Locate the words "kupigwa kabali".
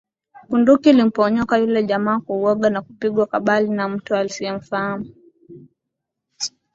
2.81-3.69